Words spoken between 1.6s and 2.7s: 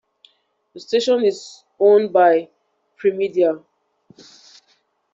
owned by